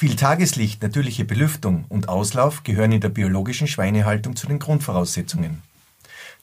[0.00, 5.60] Viel Tageslicht, natürliche Belüftung und Auslauf gehören in der biologischen Schweinehaltung zu den Grundvoraussetzungen.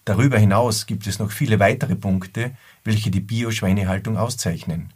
[0.05, 2.51] Darüber hinaus gibt es noch viele weitere Punkte,
[2.83, 4.93] welche die Bio-Schweinehaltung auszeichnen.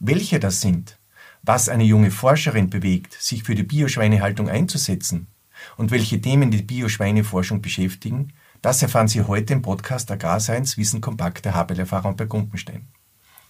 [0.00, 0.98] Welche das sind,
[1.44, 5.28] was eine junge Forscherin bewegt, sich für die Bio-Schweinehaltung einzusetzen
[5.76, 8.32] und welche Themen die Bio-Schweineforschung beschäftigen,
[8.62, 12.88] das erfahren Sie heute im Podcast Agrarseins Wissen kompakt der Habelerfahrung bei Gumpenstein.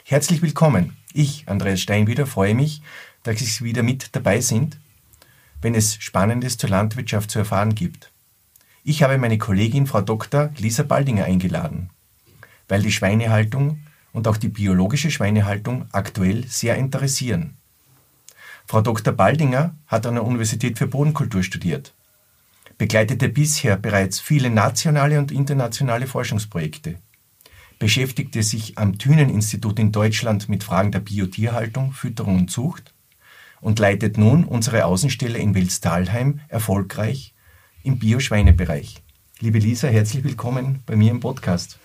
[0.05, 0.97] Herzlich willkommen.
[1.15, 2.83] Ich, Andreas Steinwieder, freue mich,
[3.23, 4.79] dass Sie wieder mit dabei sind,
[5.61, 8.13] wenn es Spannendes zur Landwirtschaft zu erfahren gibt.
[8.85, 10.51] Ich habe meine Kollegin Frau Dr.
[10.59, 11.91] Lisa Baldinger eingeladen,
[12.69, 13.79] weil die Schweinehaltung
[14.13, 17.57] und auch die biologische Schweinehaltung aktuell sehr interessieren.
[18.67, 19.13] Frau Dr.
[19.13, 21.95] Baldinger hat an der Universität für Bodenkultur studiert,
[22.77, 26.99] begleitete bisher bereits viele nationale und internationale Forschungsprojekte,
[27.79, 32.93] beschäftigte sich am Thünen-Institut in Deutschland mit Fragen der Biotierhaltung, Fütterung und Zucht
[33.63, 37.33] und leitet nun unsere Außenstelle in Welstalheim erfolgreich
[37.83, 38.97] im Bio-Schweinebereich.
[39.41, 41.79] Liebe Lisa, herzlich willkommen bei mir im Podcast.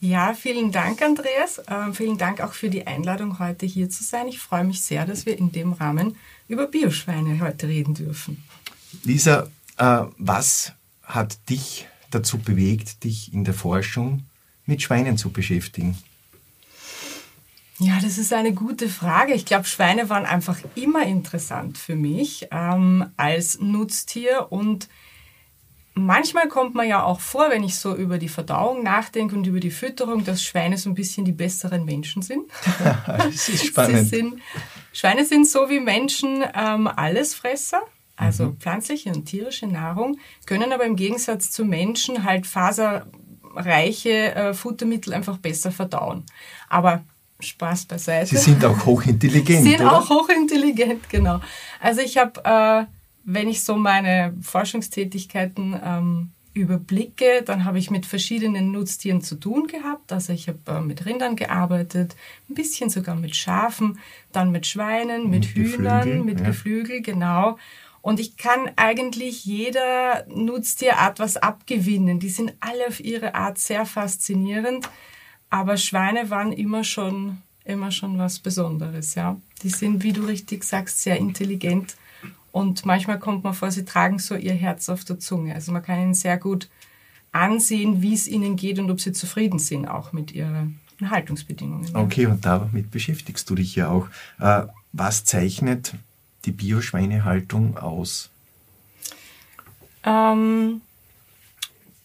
[0.00, 1.60] Ja, vielen Dank, Andreas.
[1.68, 4.28] Ähm, vielen Dank auch für die Einladung, heute hier zu sein.
[4.28, 6.14] Ich freue mich sehr, dass wir in dem Rahmen
[6.46, 8.44] über Bioschweine heute reden dürfen.
[9.02, 14.24] Lisa, äh, was hat dich dazu bewegt, dich in der Forschung
[14.66, 15.98] mit Schweinen zu beschäftigen?
[17.80, 19.34] Ja, das ist eine gute Frage.
[19.34, 24.88] Ich glaube, Schweine waren einfach immer interessant für mich ähm, als Nutztier und
[25.94, 29.60] manchmal kommt man ja auch vor, wenn ich so über die Verdauung nachdenke und über
[29.60, 32.50] die Fütterung, dass Schweine so ein bisschen die besseren Menschen sind.
[33.06, 34.08] das ist spannend.
[34.08, 34.40] Sind,
[34.92, 37.82] Schweine sind so wie Menschen ähm, Allesfresser,
[38.16, 38.56] also mhm.
[38.56, 45.38] pflanzliche und tierische Nahrung, können aber im Gegensatz zu Menschen halt faserreiche äh, Futtermittel einfach
[45.38, 46.24] besser verdauen.
[46.68, 47.04] Aber
[47.40, 48.26] Spaß beiseite.
[48.26, 49.62] Sie sind auch hochintelligent.
[49.62, 49.98] Sie sind oder?
[49.98, 51.40] auch hochintelligent, genau.
[51.80, 52.84] Also ich habe, äh,
[53.24, 59.68] wenn ich so meine Forschungstätigkeiten ähm, überblicke, dann habe ich mit verschiedenen Nutztieren zu tun
[59.68, 60.12] gehabt.
[60.12, 62.16] Also ich habe äh, mit Rindern gearbeitet,
[62.50, 63.98] ein bisschen sogar mit Schafen,
[64.32, 66.46] dann mit Schweinen, mit, mit Hühnern, Geflügel, mit ja.
[66.46, 67.58] Geflügel, genau.
[68.02, 72.20] Und ich kann eigentlich jeder Nutztierart was abgewinnen.
[72.20, 74.88] Die sind alle auf ihre Art sehr faszinierend.
[75.50, 79.36] Aber Schweine waren immer schon, immer schon was Besonderes, ja.
[79.62, 81.96] Die sind, wie du richtig sagst, sehr intelligent
[82.52, 85.54] und manchmal kommt man vor, sie tragen so ihr Herz auf der Zunge.
[85.54, 86.68] Also man kann ihnen sehr gut
[87.32, 91.94] ansehen, wie es ihnen geht und ob sie zufrieden sind auch mit ihren Haltungsbedingungen.
[91.94, 94.08] Okay, und damit beschäftigst du dich ja auch.
[94.40, 95.94] Äh, was zeichnet
[96.46, 98.30] die Bioschweinehaltung aus?
[100.04, 100.80] Ähm,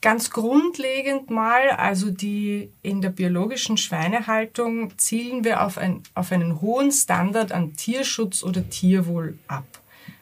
[0.04, 6.60] Ganz grundlegend mal, also die in der biologischen Schweinehaltung zielen wir auf, ein, auf einen
[6.60, 9.64] hohen Standard an Tierschutz oder Tierwohl ab.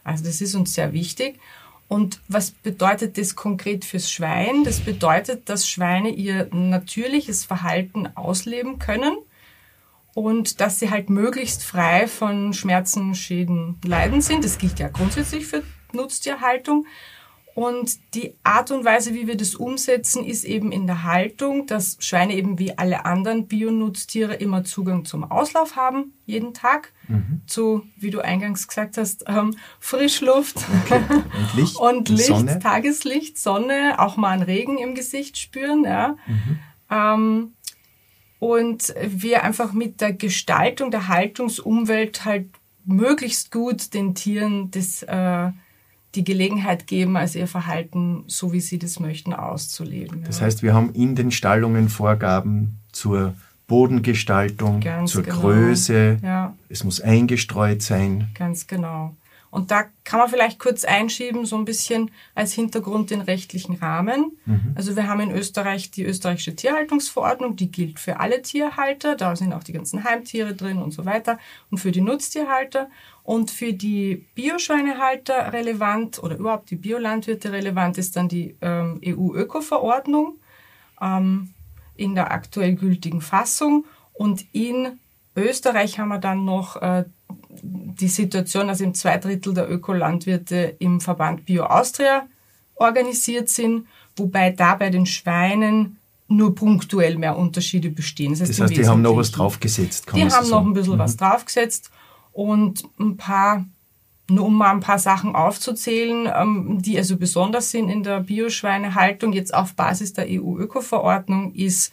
[0.03, 1.39] Also das ist uns sehr wichtig.
[1.87, 4.63] Und was bedeutet das konkret fürs Schwein?
[4.65, 9.17] Das bedeutet, dass Schweine ihr natürliches Verhalten ausleben können
[10.13, 14.45] und dass sie halt möglichst frei von Schmerzen, Schäden, Leiden sind.
[14.45, 16.85] Das gilt ja grundsätzlich für Nutztierhaltung.
[17.53, 21.97] Und die Art und Weise, wie wir das umsetzen, ist eben in der Haltung, dass
[21.99, 27.41] Schweine eben wie alle anderen Bionutztiere immer Zugang zum Auslauf haben, jeden Tag, mhm.
[27.47, 31.01] zu, wie du eingangs gesagt hast, ähm, Frischluft okay.
[31.09, 32.59] und Licht, und Licht Sonne.
[32.59, 35.83] Tageslicht, Sonne, auch mal einen Regen im Gesicht spüren.
[35.83, 36.15] Ja.
[36.27, 36.59] Mhm.
[36.89, 37.53] Ähm,
[38.39, 42.49] und wir einfach mit der Gestaltung der Haltungsumwelt halt
[42.85, 45.51] möglichst gut den Tieren das äh,
[46.15, 50.23] die Gelegenheit geben, also ihr Verhalten, so wie sie das möchten, auszuleben.
[50.25, 53.33] Das heißt, wir haben in den Stallungen Vorgaben zur
[53.67, 55.39] Bodengestaltung, Ganz zur genau.
[55.39, 56.19] Größe.
[56.21, 56.55] Ja.
[56.67, 58.29] Es muss eingestreut sein.
[58.33, 59.15] Ganz genau.
[59.51, 64.37] Und da kann man vielleicht kurz einschieben, so ein bisschen als Hintergrund den rechtlichen Rahmen.
[64.45, 64.71] Mhm.
[64.75, 69.17] Also wir haben in Österreich die österreichische Tierhaltungsverordnung, die gilt für alle Tierhalter.
[69.17, 71.37] Da sind auch die ganzen Heimtiere drin und so weiter.
[71.69, 72.89] Und für die Nutztierhalter.
[73.23, 80.37] Und für die Bioschweinehalter relevant oder überhaupt die Biolandwirte relevant ist dann die ähm, EU-Öko-Verordnung
[80.99, 81.53] ähm,
[81.95, 83.85] in der aktuell gültigen Fassung.
[84.13, 84.99] Und in
[85.35, 87.05] Österreich haben wir dann noch äh,
[87.61, 92.27] die Situation, dass eben zwei Drittel der Ökolandwirte im Verband Bio Austria
[92.75, 95.97] organisiert sind, wobei da bei den Schweinen
[96.27, 98.31] nur punktuell mehr Unterschiede bestehen.
[98.31, 100.07] Das heißt, das heißt die haben noch was draufgesetzt.
[100.15, 100.99] die haben noch ein bisschen mhm.
[100.99, 101.91] was draufgesetzt
[102.31, 103.65] und ein paar,
[104.29, 109.33] nur um mal ein paar Sachen aufzuzählen, ähm, die also besonders sind in der Bioschweinehaltung,
[109.33, 111.91] jetzt auf Basis der EU-Öko-Verordnung, ist,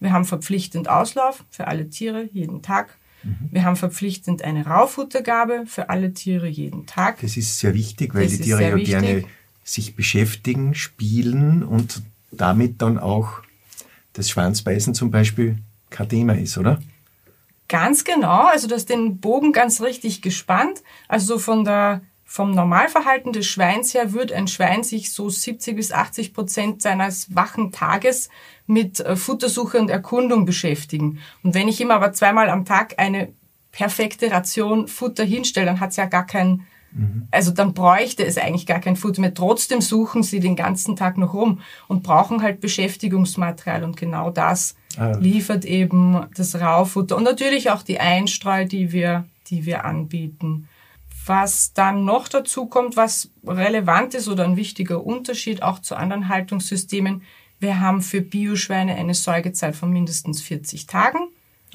[0.00, 2.96] wir haben verpflichtend Auslauf für alle Tiere jeden Tag.
[3.22, 3.48] Mhm.
[3.50, 7.20] Wir haben verpflichtend eine Raufuttergabe für alle Tiere jeden Tag.
[7.20, 8.90] Das ist sehr wichtig, weil das die Tiere ja wichtig.
[8.90, 9.24] gerne
[9.64, 12.02] sich beschäftigen, spielen und
[12.32, 13.42] damit dann auch
[14.12, 15.56] das Schwanzbeißen zum Beispiel
[15.90, 16.80] kein Thema ist, oder?
[17.72, 20.82] Ganz genau, also du hast den Bogen ganz richtig gespannt.
[21.08, 25.90] Also von der, vom Normalverhalten des Schweins her wird ein Schwein sich so 70 bis
[25.90, 28.28] 80 Prozent seines wachen Tages
[28.66, 31.20] mit äh, Futtersuche und Erkundung beschäftigen.
[31.42, 33.32] Und wenn ich ihm aber zweimal am Tag eine
[33.70, 36.66] perfekte Ration Futter hinstelle, dann hat es ja gar keinen
[37.30, 39.32] also dann bräuchte es eigentlich gar kein Futter mehr.
[39.32, 44.74] Trotzdem suchen sie den ganzen Tag noch rum und brauchen halt Beschäftigungsmaterial und genau das
[44.98, 45.16] ah.
[45.18, 50.68] liefert eben das Raufutter und natürlich auch die Einstreu, die wir, die wir anbieten.
[51.24, 56.28] Was dann noch dazu kommt, was relevant ist oder ein wichtiger Unterschied auch zu anderen
[56.28, 57.22] Haltungssystemen,
[57.60, 61.28] wir haben für Bioschweine eine Säugezeit von mindestens 40 Tagen.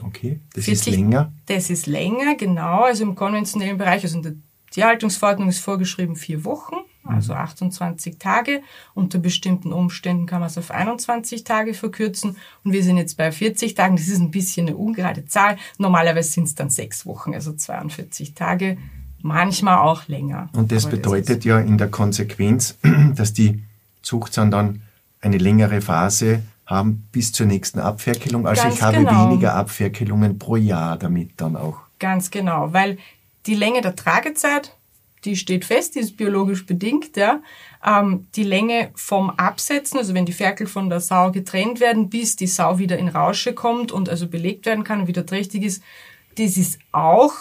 [0.04, 1.34] Okay, das 40, ist länger.
[1.46, 2.82] Das ist länger, genau.
[2.82, 4.34] Also im konventionellen Bereich, also in der
[4.76, 6.76] die Haltungsverordnung ist vorgeschrieben vier Wochen,
[7.10, 8.20] also 28 mhm.
[8.20, 8.62] Tage.
[8.94, 12.38] Unter bestimmten Umständen kann man es auf 21 Tage verkürzen.
[12.64, 13.96] Und wir sind jetzt bei 40 Tagen.
[13.96, 15.58] Das ist ein bisschen eine ungerade Zahl.
[15.78, 18.78] Normalerweise sind es dann sechs Wochen, also 42 Tage.
[19.22, 20.50] Manchmal auch länger.
[20.54, 22.78] Und das Aber bedeutet das ja in der Konsequenz,
[23.16, 23.64] dass die
[24.02, 24.82] Zuchtsauen dann
[25.22, 28.46] eine längere Phase haben bis zur nächsten Abferkelung.
[28.46, 29.30] Also Ganz ich habe genau.
[29.30, 31.78] weniger Abferkelungen pro Jahr damit dann auch.
[32.00, 32.98] Ganz genau, weil
[33.48, 34.77] die Länge der Tragezeit,
[35.28, 37.18] die steht fest, die ist biologisch bedingt.
[37.18, 37.42] Ja.
[37.86, 42.36] Ähm, die Länge vom Absetzen, also wenn die Ferkel von der Sau getrennt werden, bis
[42.36, 45.84] die Sau wieder in Rausche kommt und also belegt werden kann und wieder trächtig ist,
[46.38, 47.34] das ist auch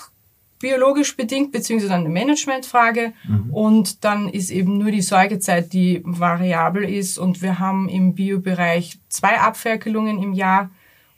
[0.59, 3.12] biologisch bedingt, beziehungsweise eine Managementfrage.
[3.25, 3.50] Mhm.
[3.50, 7.19] Und dann ist eben nur die Säugezeit, die variabel ist.
[7.19, 10.71] Und wir haben im Biobereich zwei Abferkelungen im Jahr.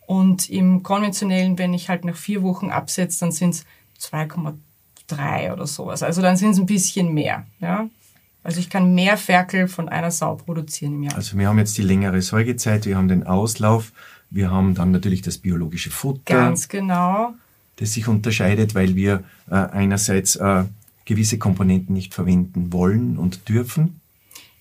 [0.06, 3.67] Und im konventionellen, wenn ich halt nach vier Wochen absetze, dann sind es
[4.00, 4.55] 2,3
[5.08, 6.02] drei oder sowas.
[6.02, 7.46] Also dann sind es ein bisschen mehr.
[7.60, 7.88] Ja?
[8.44, 11.16] Also ich kann mehr Ferkel von einer Sau produzieren im Jahr.
[11.16, 13.93] Also wir haben jetzt die längere Säugezeit, wir haben den Auslauf,
[14.31, 16.34] wir haben dann natürlich das biologische Futter.
[16.34, 17.34] Ganz genau.
[17.76, 20.64] Das sich unterscheidet, weil wir äh, einerseits äh,
[21.05, 24.00] gewisse Komponenten nicht verwenden wollen und dürfen.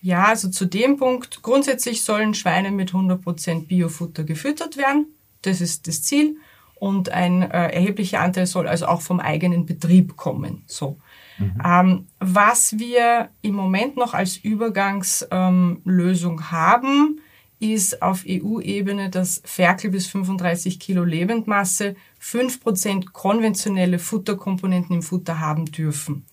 [0.00, 5.06] Ja, also zu dem Punkt, grundsätzlich sollen Schweine mit 100% Biofutter gefüttert werden.
[5.42, 6.36] Das ist das Ziel
[6.80, 10.62] und ein äh, erheblicher Anteil soll also auch vom eigenen Betrieb kommen.
[10.66, 10.98] So.
[11.38, 11.62] Mhm.
[11.64, 17.20] Ähm, was wir im Moment noch als Übergangslösung ähm, haben,
[17.60, 25.64] ist auf EU-Ebene, dass Ferkel bis 35 Kilo Lebendmasse 5% konventionelle Futterkomponenten im Futter haben
[25.66, 26.24] dürfen.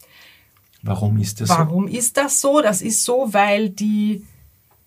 [0.83, 1.69] Warum ist das Warum so?
[1.69, 2.61] Warum ist das so?
[2.61, 4.23] Das ist so, weil die,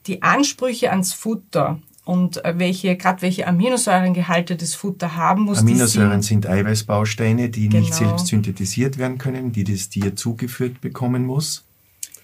[0.07, 5.59] die Ansprüche ans Futter und äh, welche, gerade welche Aminosäurengehalte das Futter haben muss.
[5.59, 7.83] Aminosäuren sind Eiweißbausteine, die genau.
[7.83, 11.67] nicht selbst synthetisiert werden können, die das Tier zugeführt bekommen muss.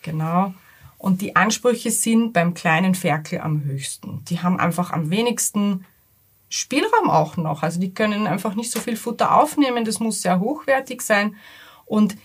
[0.01, 0.55] Genau.
[0.97, 4.25] Und die Ansprüche sind beim kleinen Ferkel am höchsten.
[4.31, 5.85] Die haben einfach am wenigsten
[6.49, 7.63] Spielraum auch noch.
[7.63, 9.85] Also die können einfach nicht so viel Futter aufnehmen.
[9.85, 11.35] Das muss sehr hochwertig sein.
[11.85, 12.17] Und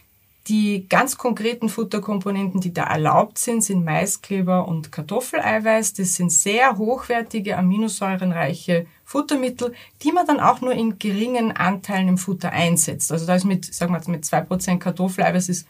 [0.50, 5.94] die ganz konkreten Futterkomponenten, die da erlaubt sind, sind Maiskleber und Kartoffeleiweiß.
[5.94, 12.18] Das sind sehr hochwertige, aminosäurenreiche Futtermittel, die man dann auch nur in geringen Anteilen im
[12.18, 13.12] Futter einsetzt.
[13.12, 15.68] Also da ist mit, sagen wir jetzt mit zwei Prozent Kartoffeleiweiß ist,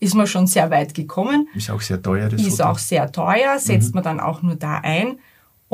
[0.00, 1.48] ist man schon sehr weit gekommen.
[1.54, 2.70] Ist auch sehr teuer, das Ist Futter.
[2.70, 3.96] auch sehr teuer, setzt mhm.
[3.96, 5.18] man dann auch nur da ein.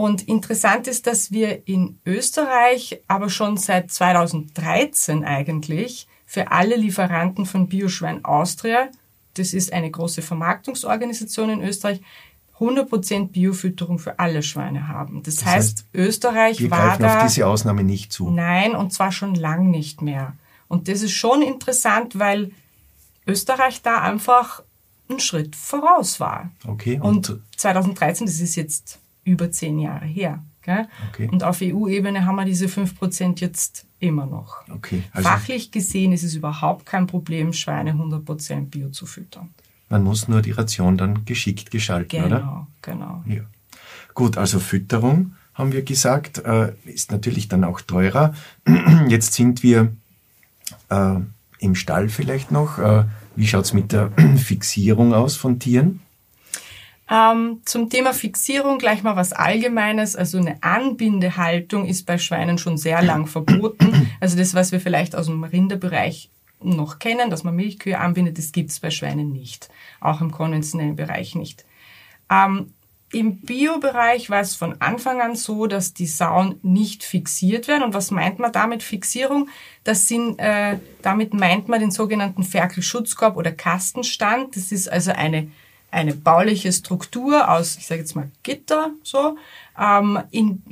[0.00, 7.44] Und interessant ist, dass wir in Österreich aber schon seit 2013 eigentlich für alle Lieferanten
[7.44, 8.88] von Bioschwein Austria,
[9.34, 12.00] das ist eine große Vermarktungsorganisation in Österreich,
[12.58, 15.22] 100% Biofütterung für alle Schweine haben.
[15.22, 18.30] Das, das heißt, heißt, Österreich wir war da auf diese Ausnahme nicht zu.
[18.30, 20.32] Nein, und zwar schon lang nicht mehr.
[20.66, 22.52] Und das ist schon interessant, weil
[23.26, 24.62] Österreich da einfach
[25.10, 26.50] einen Schritt voraus war.
[26.66, 26.98] Okay.
[27.02, 30.42] Und, und 2013, das ist jetzt über zehn Jahre her.
[30.62, 31.28] Okay.
[31.32, 34.56] Und auf EU-Ebene haben wir diese 5% jetzt immer noch.
[34.68, 35.02] Okay.
[35.12, 39.50] Also Fachlich gesehen ist es überhaupt kein Problem, Schweine 100% Bio zu füttern.
[39.88, 42.66] Man muss nur die Ration dann geschickt gestalten, genau, oder?
[42.82, 43.24] Genau, genau.
[43.26, 43.42] Ja.
[44.14, 48.34] Gut, also Fütterung haben wir gesagt, äh, ist natürlich dann auch teurer.
[49.08, 49.92] Jetzt sind wir
[50.90, 51.16] äh,
[51.58, 52.78] im Stall vielleicht noch.
[52.78, 56.00] Äh, wie schaut es mit der Fixierung aus von Tieren?
[57.10, 60.14] Ähm, zum Thema Fixierung gleich mal was Allgemeines.
[60.14, 64.10] Also eine Anbindehaltung ist bei Schweinen schon sehr lang verboten.
[64.20, 66.30] Also das, was wir vielleicht aus dem Rinderbereich
[66.62, 69.70] noch kennen, dass man Milchkühe anbindet, das gibt's bei Schweinen nicht.
[69.98, 71.64] Auch im konventionellen Bereich nicht.
[72.30, 72.74] Ähm,
[73.12, 77.82] Im Biobereich war es von Anfang an so, dass die Sauen nicht fixiert werden.
[77.82, 79.48] Und was meint man damit Fixierung?
[79.82, 84.54] Das sind, äh, damit meint man den sogenannten Ferkelschutzkorb oder Kastenstand.
[84.54, 85.50] Das ist also eine,
[85.90, 89.36] eine bauliche Struktur aus, ich sage jetzt mal Gitter, so,
[89.78, 90.62] ähm, in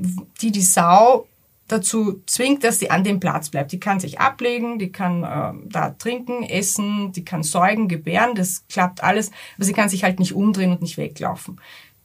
[0.41, 1.27] die die Sau
[1.69, 3.73] dazu zwingt, dass sie an dem Platz bleibt.
[3.73, 8.67] Die kann sich ablegen, die kann äh, da trinken, essen, die kann säugen, gebären, das
[8.69, 11.61] klappt alles, aber sie kann sich halt nicht umdrehen und nicht weglaufen.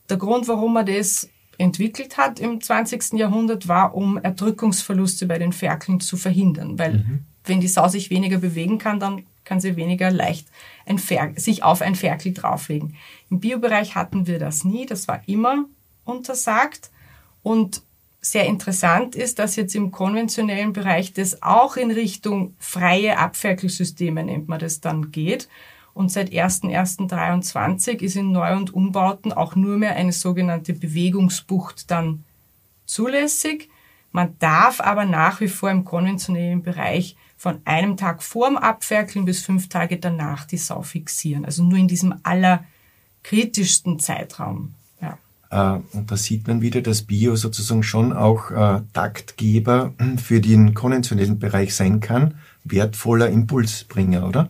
[0.09, 3.13] Der Grund, warum man das entwickelt hat im 20.
[3.13, 6.77] Jahrhundert, war, um Erdrückungsverluste bei den Ferkeln zu verhindern.
[6.77, 7.19] Weil mhm.
[7.45, 10.47] wenn die Sau sich weniger bewegen kann, dann kann sie weniger leicht
[10.85, 10.97] ein
[11.37, 12.95] sich auf ein Ferkel drauflegen.
[13.29, 15.65] Im Biobereich hatten wir das nie, das war immer
[16.05, 16.91] untersagt.
[17.41, 17.81] Und
[18.21, 24.47] sehr interessant ist, dass jetzt im konventionellen Bereich das auch in Richtung freie Abferkelsysteme, nennt
[24.47, 25.49] man das dann, geht.
[25.93, 32.23] Und seit 1.1.23 ist in Neu- und Umbauten auch nur mehr eine sogenannte Bewegungsbucht dann
[32.85, 33.69] zulässig.
[34.13, 39.41] Man darf aber nach wie vor im konventionellen Bereich von einem Tag vorm Abferkeln bis
[39.41, 41.43] fünf Tage danach die Sau fixieren.
[41.43, 44.75] Also nur in diesem allerkritischsten Zeitraum.
[45.53, 50.73] Äh, und da sieht man wieder, dass Bio sozusagen schon auch äh, Taktgeber für den
[50.73, 54.49] konventionellen Bereich sein kann, wertvoller Impulsbringer, oder?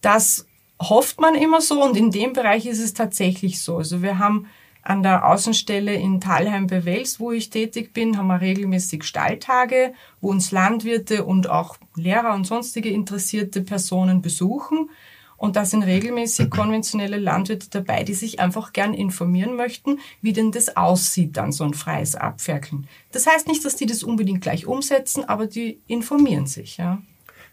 [0.00, 0.46] Das
[0.80, 3.78] hofft man immer so und in dem Bereich ist es tatsächlich so.
[3.78, 4.46] Also wir haben
[4.84, 9.94] an der Außenstelle in Talheim bei Wels, wo ich tätig bin, haben wir regelmäßig Stalltage,
[10.20, 14.90] wo uns Landwirte und auch Lehrer und sonstige interessierte Personen besuchen.
[15.38, 20.52] Und da sind regelmäßig konventionelle Landwirte dabei, die sich einfach gern informieren möchten, wie denn
[20.52, 22.86] das aussieht, dann so ein freies Abferkeln.
[23.10, 27.02] Das heißt nicht, dass die das unbedingt gleich umsetzen, aber die informieren sich, ja.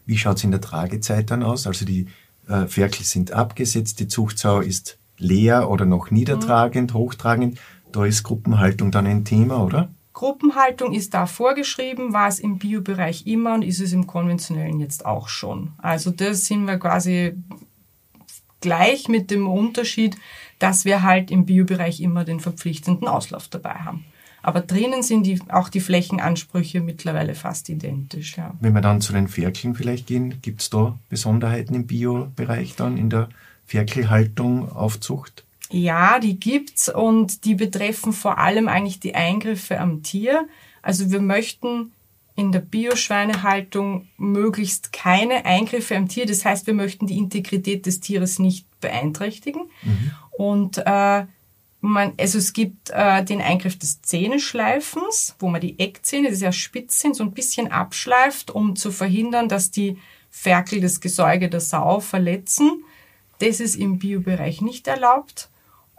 [0.04, 1.66] Wie schaut's in der Tragezeit dann aus?
[1.66, 2.08] Also die
[2.48, 6.98] äh, Ferkel sind abgesetzt, die Zuchtsau ist leer oder noch niedertragend, mhm.
[6.98, 7.58] hochtragend.
[7.92, 9.88] Da ist Gruppenhaltung dann ein Thema, oder?
[10.14, 15.06] Gruppenhaltung ist da vorgeschrieben, war es im Biobereich immer und ist es im konventionellen jetzt
[15.06, 15.72] auch schon.
[15.78, 17.32] Also das sind wir quasi
[18.60, 20.16] gleich mit dem Unterschied,
[20.58, 24.04] dass wir halt im Biobereich immer den verpflichtenden Auslauf dabei haben.
[24.42, 28.36] Aber drinnen sind die, auch die Flächenansprüche mittlerweile fast identisch.
[28.36, 28.54] Ja.
[28.60, 32.96] Wenn wir dann zu den Ferkeln vielleicht gehen, gibt es da Besonderheiten im Biobereich dann
[32.96, 33.28] in der
[33.72, 35.44] Ferkelhaltung, Aufzucht?
[35.70, 40.46] Ja, die gibt's und die betreffen vor allem eigentlich die Eingriffe am Tier.
[40.82, 41.92] Also wir möchten
[42.36, 46.26] in der Bioschweinehaltung möglichst keine Eingriffe am Tier.
[46.26, 49.62] Das heißt, wir möchten die Integrität des Tieres nicht beeinträchtigen.
[49.82, 50.10] Mhm.
[50.32, 51.24] Und äh,
[51.80, 56.52] man, also es gibt äh, den Eingriff des Zähneschleifens, wo man die Eckzähne, die sehr
[56.52, 59.96] spitz sind, so ein bisschen abschleift, um zu verhindern, dass die
[60.28, 62.84] Ferkel das Gesäuge der Sau verletzen.
[63.42, 65.50] Das ist im Biobereich nicht erlaubt,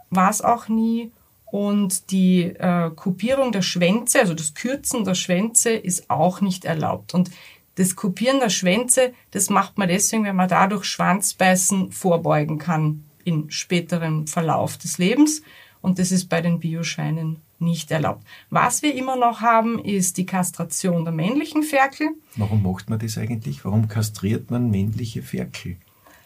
[0.08, 1.10] war es auch nie.
[1.44, 7.12] Und die äh, Kopierung der Schwänze, also das Kürzen der Schwänze, ist auch nicht erlaubt.
[7.12, 7.30] Und
[7.74, 13.50] das Kopieren der Schwänze, das macht man deswegen, wenn man dadurch Schwanzbeißen vorbeugen kann in
[13.50, 15.42] späterem Verlauf des Lebens.
[15.82, 18.24] Und das ist bei den Bioschweinen nicht erlaubt.
[18.48, 22.08] Was wir immer noch haben, ist die Kastration der männlichen Ferkel.
[22.36, 23.66] Warum macht man das eigentlich?
[23.66, 25.76] Warum kastriert man männliche Ferkel?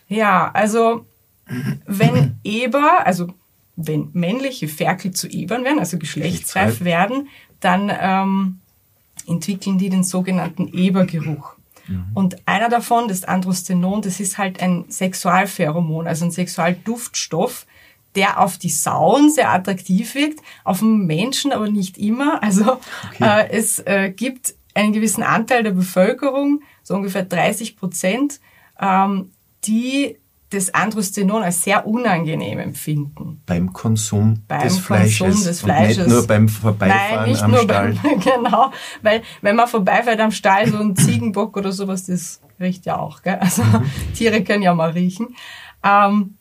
[0.08, 1.06] Ja, also
[1.86, 3.28] wenn Eber, also
[3.76, 7.28] wenn männliche Ferkel zu Ebern werden, also geschlechtsreif werden,
[7.60, 8.58] dann ähm,
[9.26, 11.54] entwickeln die den sogenannten Ebergeruch.
[11.86, 12.06] Mhm.
[12.14, 17.66] Und einer davon, das Androstenon, das ist halt ein Sexualpheromon, also ein Sexualduftstoff,
[18.14, 22.42] der auf die Sauen sehr attraktiv wirkt, auf den Menschen aber nicht immer.
[22.42, 22.78] Also
[23.12, 23.44] okay.
[23.44, 28.40] äh, es äh, gibt einen gewissen Anteil der Bevölkerung, so ungefähr 30 Prozent,
[28.80, 29.30] ähm,
[29.68, 30.16] die
[30.50, 33.42] das Androstenon als sehr unangenehm empfinden.
[33.44, 35.18] Beim Konsum beim des Fleisches.
[35.18, 35.98] Konsum des Fleisches.
[35.98, 37.98] nicht nur beim Vorbeifahren Nein, nicht am nur Stall.
[38.02, 38.72] Beim, genau,
[39.02, 43.22] weil wenn man vorbeifährt am Stall, so ein Ziegenbock oder sowas, das riecht ja auch.
[43.22, 43.36] Gell?
[43.36, 43.90] Also mhm.
[44.14, 45.36] Tiere können ja mal riechen.
[45.84, 46.34] Ähm,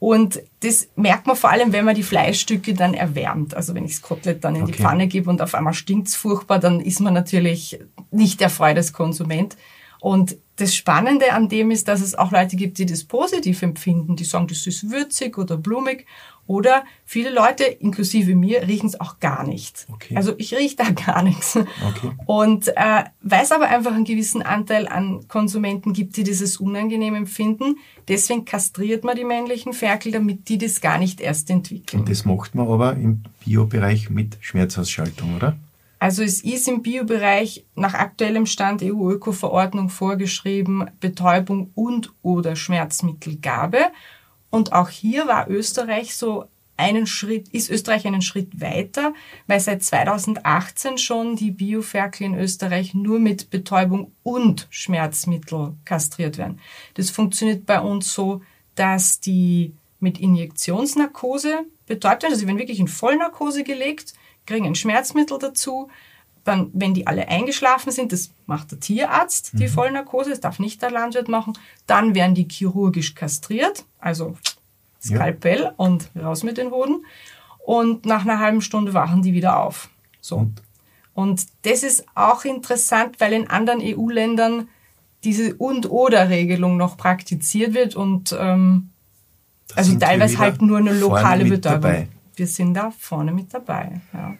[0.00, 3.54] und das merkt man vor allem, wenn man die Fleischstücke dann erwärmt.
[3.54, 4.72] Also wenn ich das Kotelett dann in okay.
[4.72, 7.78] die Pfanne gebe und auf einmal stinkt's furchtbar, dann ist man natürlich
[8.10, 9.56] nicht der Freude des Konsument.
[10.00, 14.16] Und das Spannende an dem ist, dass es auch Leute gibt, die das positiv empfinden.
[14.16, 16.06] Die sagen, das ist würzig oder blumig.
[16.46, 19.86] Oder viele Leute, inklusive mir, riechen es auch gar nicht.
[19.90, 20.14] Okay.
[20.14, 21.56] Also ich rieche da gar nichts.
[21.56, 22.10] Okay.
[22.26, 27.14] Und äh, weil es aber einfach einen gewissen Anteil an Konsumenten gibt, die dieses unangenehm
[27.14, 32.00] empfinden, deswegen kastriert man die männlichen Ferkel, damit die das gar nicht erst entwickeln.
[32.00, 35.56] Und das macht man aber im Biobereich mit Schmerzausschaltung, oder?
[36.04, 43.86] Also es ist im Biobereich nach aktuellem Stand EU-Öko-Verordnung vorgeschrieben Betäubung und oder Schmerzmittelgabe.
[44.50, 46.44] Und auch hier war Österreich so
[46.76, 49.14] einen Schritt, ist Österreich einen Schritt weiter,
[49.46, 56.60] weil seit 2018 schon die Bioferkel in Österreich nur mit Betäubung und Schmerzmittel kastriert werden.
[56.96, 58.42] Das funktioniert bei uns so,
[58.74, 62.32] dass die mit Injektionsnarkose betäubt werden.
[62.32, 64.12] Also sie werden wirklich in Vollnarkose gelegt,
[64.46, 65.88] kriegen ein Schmerzmittel dazu.
[66.44, 69.70] Dann, wenn die alle eingeschlafen sind, das macht der Tierarzt, die mhm.
[69.70, 71.54] Vollnarkose, das darf nicht der Landwirt machen.
[71.86, 74.36] Dann werden die chirurgisch kastriert, also
[75.02, 75.72] Skalpell ja.
[75.76, 77.04] und raus mit den Hoden.
[77.64, 79.88] Und nach einer halben Stunde wachen die wieder auf.
[80.20, 80.36] So.
[80.36, 80.62] Und,
[81.14, 84.68] und das ist auch interessant, weil in anderen EU-Ländern
[85.24, 88.90] diese Und-Oder-Regelung noch praktiziert wird und ähm,
[89.74, 91.80] also teilweise halt nur eine lokale Betäubung.
[91.80, 92.08] Dabei.
[92.36, 94.00] Wir sind da vorne mit dabei.
[94.12, 94.36] Ja.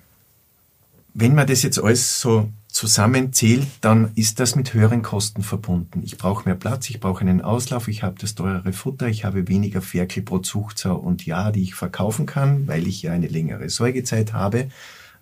[1.15, 6.03] Wenn man das jetzt alles so zusammenzählt, dann ist das mit höheren Kosten verbunden.
[6.03, 9.47] Ich brauche mehr Platz, ich brauche einen Auslauf, ich habe das teurere Futter, ich habe
[9.47, 13.71] weniger Ferkel pro Zuchtsau und Jahr, die ich verkaufen kann, weil ich ja eine längere
[13.71, 14.71] Säugezeit habe.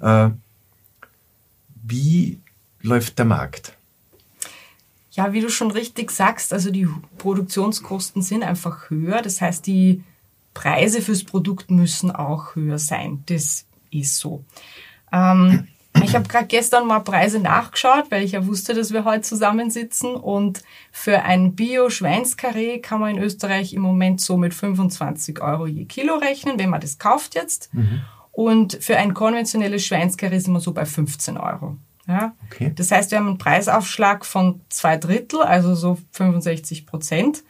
[0.00, 0.30] Äh,
[1.82, 2.40] wie
[2.80, 3.76] läuft der Markt?
[5.10, 6.88] Ja, wie du schon richtig sagst, also die
[7.18, 9.20] Produktionskosten sind einfach höher.
[9.20, 10.02] Das heißt, die
[10.54, 13.22] Preise fürs Produkt müssen auch höher sein.
[13.26, 14.44] Das ist so.
[15.12, 15.68] Ähm,
[16.02, 20.14] ich habe gerade gestern mal Preise nachgeschaut, weil ich ja wusste, dass wir heute zusammensitzen.
[20.14, 25.84] Und für ein Bio-Schweinskarree kann man in Österreich im Moment so mit 25 Euro je
[25.84, 27.72] Kilo rechnen, wenn man das kauft jetzt.
[27.74, 28.02] Mhm.
[28.32, 31.76] Und für ein konventionelles Schweinskarree sind wir so bei 15 Euro.
[32.08, 32.34] Ja?
[32.46, 32.72] Okay.
[32.74, 37.44] Das heißt, wir haben einen Preisaufschlag von zwei Drittel, also so 65 Prozent.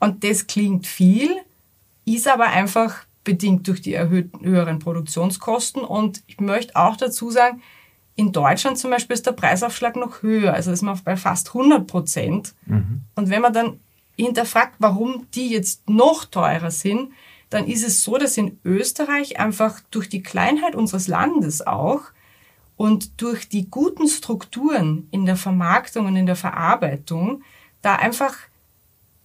[0.00, 1.36] Und das klingt viel,
[2.04, 5.82] ist aber einfach bedingt durch die erhöhten, höheren Produktionskosten.
[5.82, 7.62] Und ich möchte auch dazu sagen,
[8.14, 11.86] in Deutschland zum Beispiel ist der Preisaufschlag noch höher, also ist man bei fast 100
[11.86, 12.54] Prozent.
[12.66, 13.02] Mhm.
[13.14, 13.80] Und wenn man dann
[14.16, 17.12] hinterfragt, warum die jetzt noch teurer sind,
[17.48, 22.02] dann ist es so, dass in Österreich einfach durch die Kleinheit unseres Landes auch
[22.76, 27.42] und durch die guten Strukturen in der Vermarktung und in der Verarbeitung
[27.82, 28.36] da einfach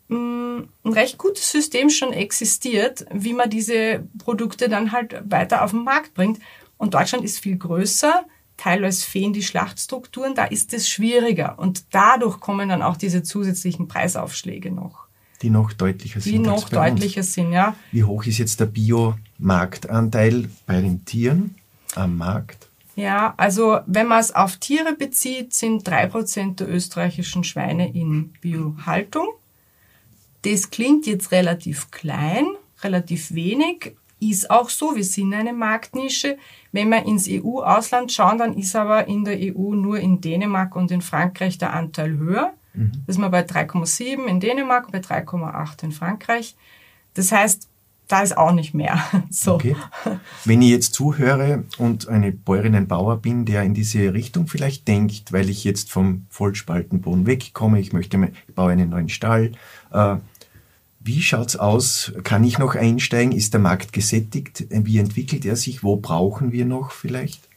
[0.09, 5.83] ein recht gutes System schon existiert, wie man diese Produkte dann halt weiter auf den
[5.83, 6.39] Markt bringt.
[6.77, 8.25] Und Deutschland ist viel größer
[8.57, 11.57] teilweise fehlen die Schlachtstrukturen, da ist es schwieriger.
[11.57, 15.05] Und dadurch kommen dann auch diese zusätzlichen Preisaufschläge noch.
[15.43, 16.33] Die noch deutlicher sind.
[16.33, 17.75] Die noch deutlicher sind, ja.
[17.91, 21.55] Wie hoch ist jetzt der Biomarktanteil bei den Tieren
[21.95, 22.67] am Markt?
[22.95, 28.33] Ja, also wenn man es auf Tiere bezieht, sind drei Prozent der österreichischen Schweine in
[28.41, 29.27] Biohaltung.
[30.49, 32.45] Das klingt jetzt relativ klein,
[32.81, 34.95] relativ wenig, ist auch so.
[34.95, 36.37] Wir sind eine Marktnische.
[36.71, 40.89] Wenn wir ins EU-Ausland schauen, dann ist aber in der EU nur in Dänemark und
[40.89, 42.53] in Frankreich der Anteil höher.
[42.73, 42.91] Mhm.
[42.93, 46.55] Da ist man bei 3,7 in Dänemark, bei 3,8 in Frankreich.
[47.13, 47.67] Das heißt,
[48.07, 48.99] da ist auch nicht mehr.
[49.29, 49.55] So.
[49.55, 49.75] Okay.
[50.45, 54.87] Wenn ich jetzt zuhöre und eine Bäuerin, ein Bauer bin, der in diese Richtung vielleicht
[54.87, 59.51] denkt, weil ich jetzt vom Vollspaltenboden wegkomme, ich möchte, ich baue einen neuen Stall,
[59.91, 60.15] äh,
[61.07, 62.13] wie schaut's aus?
[62.23, 63.31] Kann ich noch einsteigen?
[63.31, 64.65] Ist der Markt gesättigt?
[64.69, 65.83] Wie entwickelt er sich?
[65.83, 67.47] Wo brauchen wir noch vielleicht?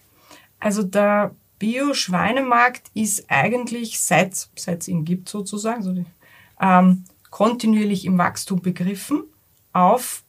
[0.61, 6.07] Also der Bio-Schweinemarkt ist eigentlich seit es ihn gibt sozusagen so die,
[6.61, 9.25] ähm, kontinuierlich im Wachstum begriffen
[9.73, 10.23] auf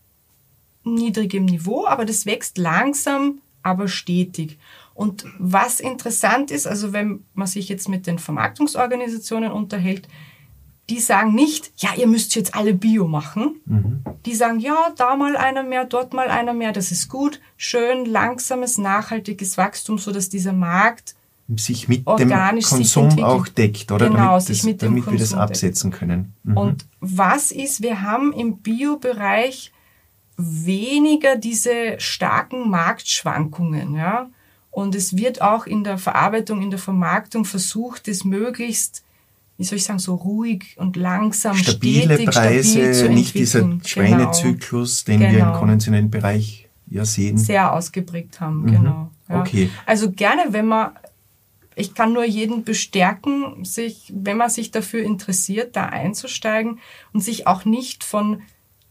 [0.83, 4.57] niedrigem Niveau, aber das wächst langsam, aber stetig.
[4.93, 10.07] Und was interessant ist, also wenn man sich jetzt mit den Vermarktungsorganisationen unterhält,
[10.91, 13.61] die sagen nicht, ja, ihr müsst jetzt alle Bio machen.
[13.65, 14.03] Mhm.
[14.25, 18.05] Die sagen, ja, da mal einer mehr, dort mal einer mehr, das ist gut, schön,
[18.05, 21.15] langsames, nachhaltiges Wachstum, so dass dieser Markt
[21.55, 22.29] sich mit dem
[22.61, 24.09] Konsum auch deckt, oder?
[24.09, 25.99] Genau, damit, sich das, damit Konsum wir das absetzen deckt.
[25.99, 26.33] können.
[26.43, 26.57] Mhm.
[26.57, 29.71] Und was ist, wir haben im Bio-Bereich
[30.35, 34.29] weniger diese starken Marktschwankungen, ja.
[34.71, 39.03] Und es wird auch in der Verarbeitung, in der Vermarktung versucht, es möglichst
[39.61, 43.61] wie soll ich sagen, so ruhig und langsam, Stabile stetig, Preise, stabil zu nicht dieser
[43.61, 43.83] genau.
[43.85, 45.31] Schweinezyklus, den genau.
[45.31, 45.59] wir im genau.
[45.59, 47.37] konventionellen Bereich ja sehen.
[47.37, 48.71] Sehr ausgeprägt haben, mhm.
[48.71, 49.11] genau.
[49.29, 49.41] Ja.
[49.41, 49.69] Okay.
[49.85, 50.93] Also gerne, wenn man,
[51.75, 56.79] ich kann nur jeden bestärken, sich, wenn man sich dafür interessiert, da einzusteigen
[57.13, 58.41] und sich auch nicht von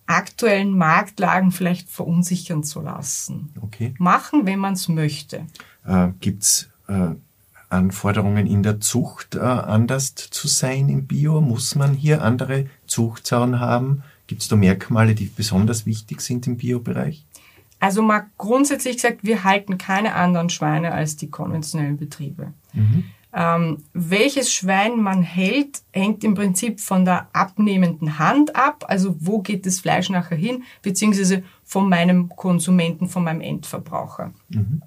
[0.07, 3.53] aktuellen Marktlagen vielleicht verunsichern zu lassen.
[3.61, 3.93] Okay.
[3.99, 5.47] Machen, wenn man es möchte.
[5.85, 7.15] Äh, gibt's äh,
[7.71, 11.41] Anforderungen in der Zucht äh, anders zu sein im Bio?
[11.41, 14.03] Muss man hier andere Zuchtzaun haben?
[14.27, 17.25] Gibt es da Merkmale, die besonders wichtig sind im Biobereich?
[17.81, 22.53] Also mal grundsätzlich gesagt, wir halten keine anderen Schweine als die konventionellen Betriebe.
[22.75, 23.05] Mhm.
[23.33, 28.85] Ähm, welches Schwein man hält, hängt im Prinzip von der abnehmenden Hand ab.
[28.89, 34.33] Also wo geht das Fleisch nachher hin, beziehungsweise von meinem Konsumenten, von meinem Endverbraucher.
[34.49, 34.83] Mhm.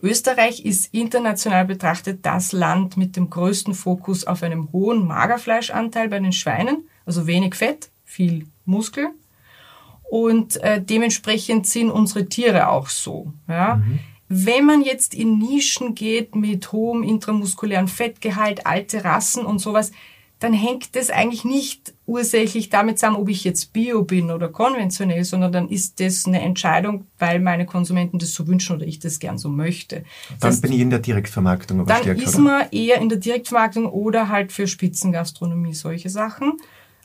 [0.00, 6.20] Österreich ist international betrachtet das Land mit dem größten Fokus auf einem hohen Magerfleischanteil bei
[6.20, 9.08] den Schweinen, also wenig Fett, viel Muskel.
[10.08, 13.32] Und äh, dementsprechend sind unsere Tiere auch so.
[13.48, 13.76] Ja?
[13.76, 13.98] Mhm.
[14.28, 19.90] Wenn man jetzt in Nischen geht mit hohem intramuskulären Fettgehalt, alte Rassen und sowas,
[20.40, 25.24] dann hängt das eigentlich nicht ursächlich damit zusammen, ob ich jetzt Bio bin oder konventionell,
[25.24, 29.18] sondern dann ist das eine Entscheidung, weil meine Konsumenten das so wünschen oder ich das
[29.18, 30.04] gern so möchte.
[30.30, 33.08] Das dann heißt, bin ich in der Direktvermarktung aber Dann stärker, ist man eher in
[33.08, 36.52] der Direktvermarktung oder halt für Spitzengastronomie solche Sachen.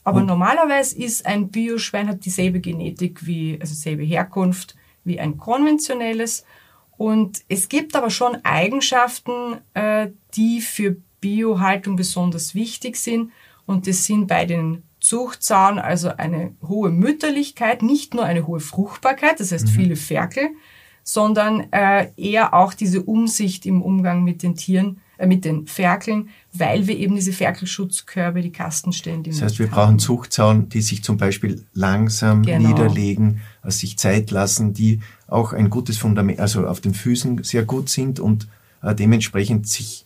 [0.04, 0.28] Aber Und?
[0.28, 6.46] normalerweise ist ein Bioschwein hat dieselbe Genetik wie, also dieselbe Herkunft wie ein konventionelles.
[6.98, 13.32] Und es gibt aber schon Eigenschaften, äh, die für Biohaltung besonders wichtig sind.
[13.66, 19.40] Und das sind bei den Zuchtsauen also eine hohe Mütterlichkeit, nicht nur eine hohe Fruchtbarkeit,
[19.40, 19.72] das heißt mhm.
[19.72, 20.50] viele Ferkel,
[21.04, 26.30] sondern äh, eher auch diese Umsicht im Umgang mit den Tieren, äh, mit den Ferkeln,
[26.54, 29.24] weil wir eben diese Ferkelschutzkörbe, die Kasten stellen.
[29.24, 29.74] Die das heißt, wir haben.
[29.74, 32.70] brauchen Zuchtzaun, die sich zum Beispiel langsam genau.
[32.70, 37.64] niederlegen, also sich Zeit lassen, die auch ein gutes Fundament, also auf den Füßen sehr
[37.64, 38.48] gut sind und
[38.82, 40.06] äh, dementsprechend sich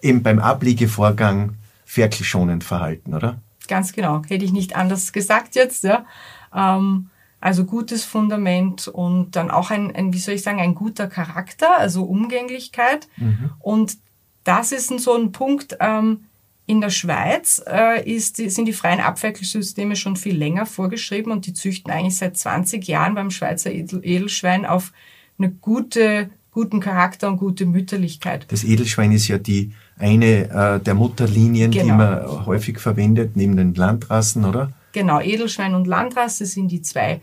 [0.00, 3.38] eben beim Abliegevorgang ferkelschonend verhalten, oder?
[3.68, 4.22] Ganz genau.
[4.26, 6.06] Hätte ich nicht anders gesagt jetzt, ja.
[6.54, 11.08] Ähm, also gutes Fundament und dann auch ein, ein, wie soll ich sagen, ein guter
[11.08, 13.08] Charakter, also Umgänglichkeit.
[13.16, 13.50] Mhm.
[13.58, 13.98] Und
[14.44, 16.24] das ist so ein Punkt, ähm,
[16.66, 21.54] in der Schweiz äh, ist, sind die freien Abferkelsysteme schon viel länger vorgeschrieben und die
[21.54, 24.92] züchten eigentlich seit 20 Jahren beim Schweizer Edel Edelschwein auf
[25.38, 28.46] eine gute, guten Charakter und gute Mütterlichkeit.
[28.48, 31.84] Das Edelschwein ist ja die eine äh, der Mutterlinien, genau.
[31.84, 34.72] die man häufig verwendet, neben den Landrassen, oder?
[34.92, 37.20] Genau, Edelschwein und Landrasse sind die zwei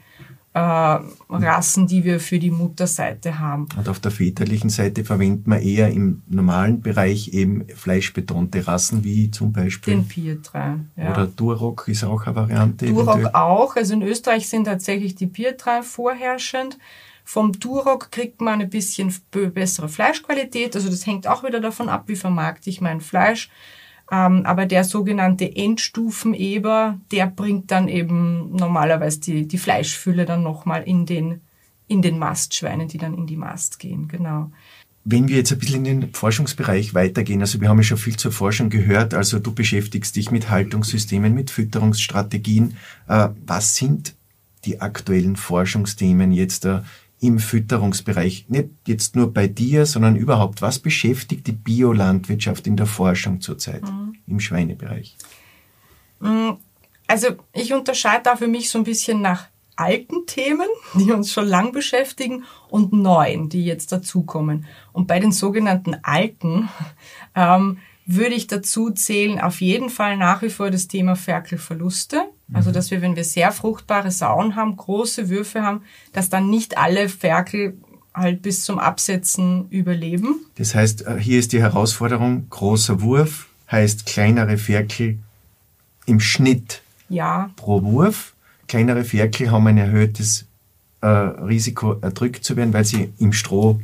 [0.53, 0.59] äh,
[1.29, 3.67] Rassen, die wir für die Mutterseite haben.
[3.77, 9.29] Und auf der väterlichen Seite verwendet man eher im normalen Bereich eben fleischbetonte Rassen, wie
[9.29, 10.79] zum Beispiel den Pietre.
[10.95, 11.11] Ja.
[11.11, 12.87] Oder Duroc ist auch eine Variante.
[12.87, 13.33] Duroc eventuell.
[13.35, 13.75] auch.
[13.75, 16.77] Also in Österreich sind tatsächlich die Pietre vorherrschend.
[17.31, 20.75] Vom Duroc kriegt man ein bisschen bessere Fleischqualität.
[20.75, 23.51] Also das hängt auch wieder davon ab, wie vermarkte ich mein Fleisch.
[24.11, 30.81] Ähm, aber der sogenannte Endstufeneber, der bringt dann eben normalerweise die, die Fleischfülle dann nochmal
[30.81, 31.41] in den,
[31.87, 34.07] in den Mastschweinen, die dann in die Mast gehen.
[34.07, 34.49] Genau.
[35.05, 38.17] Wenn wir jetzt ein bisschen in den Forschungsbereich weitergehen, also wir haben ja schon viel
[38.17, 42.75] zur Forschung gehört, also du beschäftigst dich mit Haltungssystemen, mit Fütterungsstrategien.
[43.07, 44.15] Äh, was sind
[44.65, 46.83] die aktuellen Forschungsthemen jetzt da
[47.21, 52.85] im Fütterungsbereich, nicht jetzt nur bei dir, sondern überhaupt, was beschäftigt die Biolandwirtschaft in der
[52.85, 54.15] Forschung zurzeit mhm.
[54.27, 55.17] im Schweinebereich?
[56.19, 56.51] Mm,
[57.07, 61.47] also ich unterscheide da für mich so ein bisschen nach alten Themen, die uns schon
[61.47, 64.65] lang beschäftigen, und neuen, die jetzt dazukommen.
[64.91, 66.69] Und bei den sogenannten alten
[67.35, 67.79] ähm,
[68.11, 72.23] würde ich dazu zählen, auf jeden Fall nach wie vor das Thema Ferkelverluste.
[72.51, 72.73] Also, mhm.
[72.73, 77.07] dass wir, wenn wir sehr fruchtbare Sauen haben, große Würfe haben, dass dann nicht alle
[77.07, 77.77] Ferkel
[78.13, 80.45] halt bis zum Absetzen überleben.
[80.55, 85.19] Das heißt, äh, hier ist die Herausforderung, großer Wurf heißt kleinere Ferkel
[86.07, 87.51] im Schnitt ja.
[87.55, 88.33] pro Wurf.
[88.67, 90.45] Kleinere Ferkel haben ein erhöhtes
[91.01, 93.79] äh, Risiko, erdrückt zu werden, weil sie im Stroh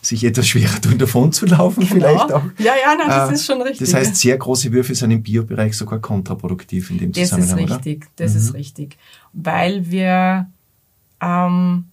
[0.00, 1.94] sich etwas schwerer tun, davon zu laufen, genau.
[1.94, 2.44] vielleicht auch.
[2.58, 3.80] Ja, ja, nein, das äh, ist schon richtig.
[3.80, 7.66] Das heißt, sehr große Würfe sind im Biobereich sogar kontraproduktiv in dem das Zusammenhang.
[7.66, 8.10] Das ist richtig, oder?
[8.16, 8.38] das mhm.
[8.38, 8.96] ist richtig.
[9.32, 10.50] Weil wir
[11.20, 11.84] ähm,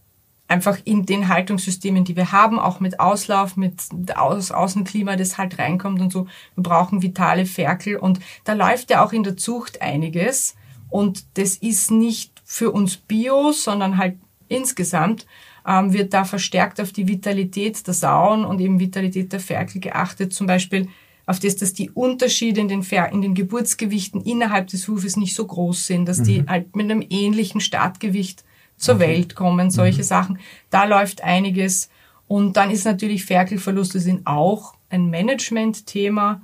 [0.47, 3.81] einfach in den Haltungssystemen, die wir haben, auch mit Auslauf, mit
[4.15, 9.03] Aus Außenklima, das halt reinkommt und so, wir brauchen vitale Ferkel und da läuft ja
[9.03, 10.55] auch in der Zucht einiges
[10.89, 15.25] und das ist nicht für uns Bio, sondern halt insgesamt
[15.67, 20.33] ähm, wird da verstärkt auf die Vitalität der Sauen und eben Vitalität der Ferkel geachtet.
[20.33, 20.87] Zum Beispiel
[21.25, 25.35] auf das, dass die Unterschiede in den, Fer in den Geburtsgewichten innerhalb des Hufes nicht
[25.35, 26.23] so groß sind, dass mhm.
[26.23, 28.43] die halt mit einem ähnlichen Startgewicht
[28.77, 29.07] zur okay.
[29.07, 30.05] Welt kommen, solche mhm.
[30.05, 30.39] Sachen.
[30.69, 31.89] Da läuft einiges.
[32.27, 36.41] Und dann ist natürlich Ferkelverluste sind auch ein Management-Thema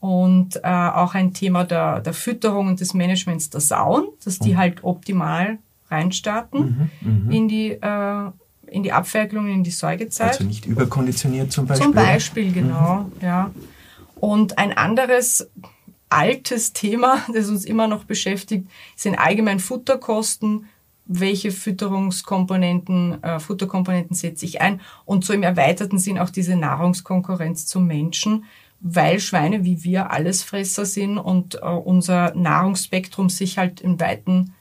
[0.00, 4.54] und äh, auch ein Thema der, der Fütterung und des Managements der Sauen, dass die
[4.54, 4.56] oh.
[4.56, 7.30] halt optimal reinstarten mhm, mhm.
[7.30, 8.30] in die äh,
[8.70, 10.30] in die Abferkelung, in die Säugezeit.
[10.30, 11.86] Also nicht überkonditioniert zum Beispiel?
[11.86, 13.12] Zum Beispiel, genau, mhm.
[13.20, 13.50] ja.
[14.16, 15.48] Und ein anderes
[16.10, 20.66] altes Thema, das uns immer noch beschäftigt, sind allgemein Futterkosten.
[21.12, 24.80] Welche Fütterungskomponenten, äh, Futterkomponenten setze ich ein?
[25.04, 28.44] Und so im erweiterten Sinn auch diese Nahrungskonkurrenz zum Menschen,
[28.80, 34.54] weil Schweine wie wir Allesfresser sind und äh, unser Nahrungsspektrum sich halt in weiten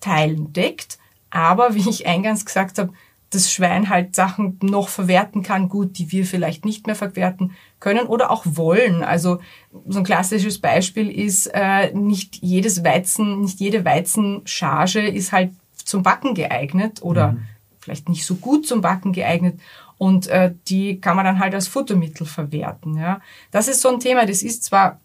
[0.00, 0.98] Teilen deckt.
[1.30, 2.92] Aber wie ich eingangs gesagt habe,
[3.30, 8.06] das Schwein halt Sachen noch verwerten kann, gut, die wir vielleicht nicht mehr verwerten können
[8.06, 9.02] oder auch wollen.
[9.02, 9.40] Also
[9.86, 16.02] so ein klassisches Beispiel ist, äh, nicht jedes Weizen, nicht jede Weizencharge ist halt zum
[16.02, 17.42] Backen geeignet oder mhm.
[17.80, 19.60] vielleicht nicht so gut zum Backen geeignet.
[19.98, 22.96] Und äh, die kann man dann halt als Futtermittel verwerten.
[22.96, 23.20] Ja.
[23.50, 25.00] Das ist so ein Thema, das ist zwar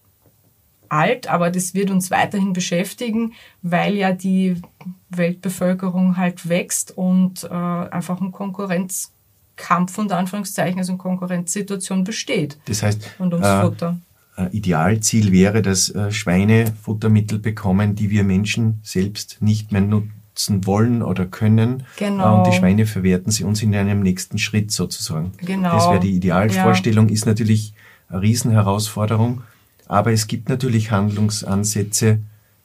[0.91, 4.61] alt, aber das wird uns weiterhin beschäftigen, weil ja die
[5.09, 12.57] Weltbevölkerung halt wächst und äh, einfach ein Konkurrenzkampf unter Anführungszeichen, also eine Konkurrenzsituation besteht.
[12.65, 13.97] Das heißt, und ums äh, Futter.
[14.51, 21.03] Idealziel wäre, dass äh, Schweine Futtermittel bekommen, die wir Menschen selbst nicht mehr nutzen wollen
[21.03, 21.83] oder können.
[21.97, 22.39] Genau.
[22.39, 25.33] Und die Schweine verwerten sie uns in einem nächsten Schritt sozusagen.
[25.37, 25.73] Genau.
[25.73, 27.13] Das wäre die Idealvorstellung, ja.
[27.13, 27.73] ist natürlich
[28.09, 29.43] eine Riesenherausforderung.
[29.91, 32.21] Aber es gibt natürlich Handlungsansätze.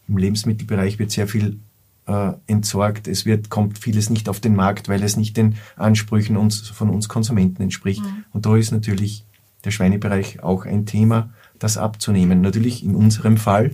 [0.06, 1.58] Im Lebensmittelbereich wird sehr viel
[2.06, 3.08] äh, entsorgt.
[3.08, 6.88] Es wird, kommt vieles nicht auf den Markt, weil es nicht den Ansprüchen uns, von
[6.88, 8.00] uns Konsumenten entspricht.
[8.00, 8.24] Mhm.
[8.32, 9.24] Und da ist natürlich
[9.64, 12.42] der Schweinebereich auch ein Thema, das abzunehmen.
[12.42, 13.72] Natürlich in unserem Fall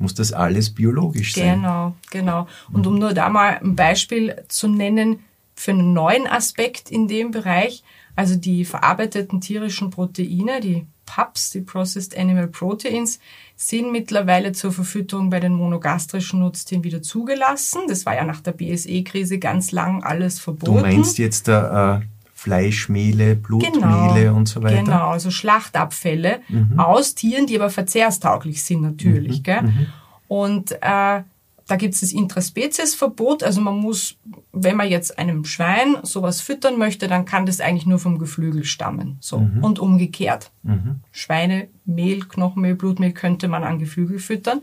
[0.00, 1.60] muss das alles biologisch sein.
[1.60, 2.48] Genau, genau.
[2.72, 5.20] Und um nur da mal ein Beispiel zu nennen
[5.54, 7.84] für einen neuen Aspekt in dem Bereich,
[8.16, 13.18] also die verarbeiteten tierischen Proteine, die PAPs, die Processed Animal Proteins,
[13.56, 17.82] sind mittlerweile zur Verfütterung bei den monogastrischen Nutztieren wieder zugelassen.
[17.88, 20.76] Das war ja nach der BSE-Krise ganz lang alles verboten.
[20.76, 22.00] Du meinst jetzt äh,
[22.34, 24.82] Fleischmehle, Blutmehle genau, und so weiter?
[24.82, 26.78] Genau, also Schlachtabfälle mhm.
[26.78, 29.42] aus Tieren, die aber verzehrstauglich sind natürlich.
[29.44, 29.66] Mhm?
[29.66, 29.86] Mhm.
[30.28, 31.22] Und äh,
[31.68, 33.44] da gibt es das Intraspeziesverbot.
[33.44, 34.16] Also man muss,
[34.52, 38.64] wenn man jetzt einem Schwein sowas füttern möchte, dann kann das eigentlich nur vom Geflügel
[38.64, 39.18] stammen.
[39.20, 39.40] So.
[39.40, 39.62] Mhm.
[39.62, 40.50] Und umgekehrt.
[40.62, 41.00] Mhm.
[41.12, 44.62] Schweine, Mehl, Knochenmehl, Blutmehl könnte man an Geflügel füttern.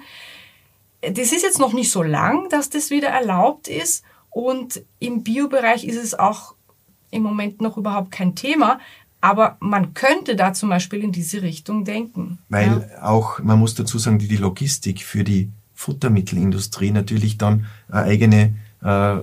[1.01, 4.03] Das ist jetzt noch nicht so lang, dass das wieder erlaubt ist.
[4.31, 6.55] Und im Biobereich ist es auch
[7.11, 8.79] im Moment noch überhaupt kein Thema.
[9.21, 12.39] Aber man könnte da zum Beispiel in diese Richtung denken.
[12.49, 13.03] Weil ja.
[13.03, 19.17] auch, man muss dazu sagen, die Logistik für die Futtermittelindustrie natürlich dann eigene äh,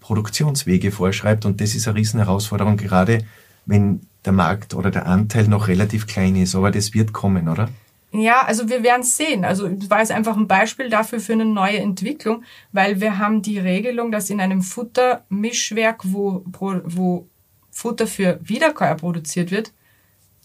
[0.00, 1.46] Produktionswege vorschreibt.
[1.46, 3.24] Und das ist eine Riesenherausforderung, gerade
[3.66, 6.54] wenn der Markt oder der Anteil noch relativ klein ist.
[6.54, 7.68] Aber das wird kommen, oder?
[8.12, 9.44] Ja, also wir werden es sehen.
[9.44, 13.42] Also das war jetzt einfach ein Beispiel dafür für eine neue Entwicklung, weil wir haben
[13.42, 17.26] die Regelung, dass in einem Futtermischwerk, wo, wo
[17.72, 19.72] Futter für Wiederkäuer produziert wird,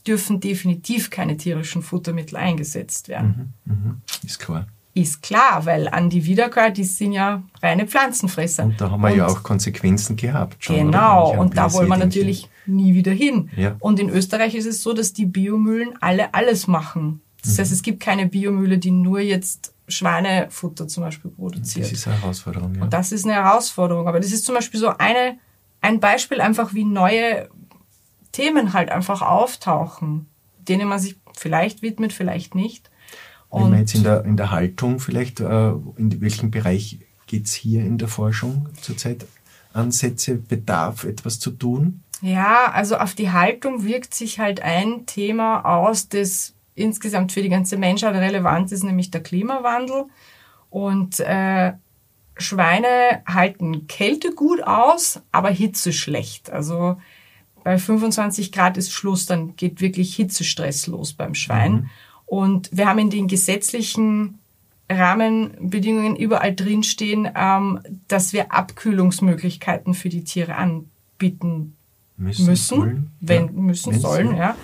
[0.07, 3.53] dürfen definitiv keine tierischen Futtermittel eingesetzt werden.
[3.65, 3.95] Mhm, mh,
[4.25, 4.65] ist klar.
[4.95, 8.63] Ist klar, weil an die Wiederkäuer, die sind ja reine Pflanzenfresser.
[8.65, 10.63] Und da haben wir und ja auch Konsequenzen gehabt.
[10.63, 13.49] Schon, genau, und da wollen wir natürlich nie wieder hin.
[13.55, 13.75] Ja.
[13.79, 17.21] Und in Österreich ist es so, dass die Biomühlen alle alles machen.
[17.43, 17.61] Das mhm.
[17.61, 21.85] heißt, es gibt keine Biomühle, die nur jetzt Schweinefutter zum Beispiel produziert.
[21.85, 22.81] Das ist eine Herausforderung, ja.
[22.83, 24.07] Und das ist eine Herausforderung.
[24.07, 25.37] Aber das ist zum Beispiel so eine,
[25.81, 27.49] ein Beispiel einfach, wie neue
[28.31, 32.89] Themen halt einfach auftauchen, denen man sich vielleicht widmet, vielleicht nicht.
[33.51, 37.45] Wenn und man jetzt in der, in der Haltung vielleicht, äh, in welchem Bereich geht
[37.45, 39.25] es hier in der Forschung zurzeit?
[39.71, 42.01] Ansätze, Bedarf, etwas zu tun?
[42.21, 47.49] Ja, also auf die Haltung wirkt sich halt ein Thema aus, das insgesamt für die
[47.49, 50.05] ganze Menschheit relevant ist, nämlich der Klimawandel.
[50.69, 51.73] Und äh,
[52.37, 56.49] Schweine halten Kälte gut aus, aber Hitze schlecht.
[56.49, 56.97] Also
[57.63, 61.71] bei 25 Grad ist Schluss, dann geht wirklich Hitzestress los beim Schwein.
[61.73, 61.89] Mhm.
[62.29, 64.37] Und wir haben in den gesetzlichen
[64.87, 71.75] Rahmenbedingungen überall drinstehen, ähm, dass wir Abkühlungsmöglichkeiten für die Tiere anbieten
[72.17, 73.51] müssen, müssen wenn ja.
[73.51, 74.01] müssen müssen.
[74.01, 74.55] sollen, ja.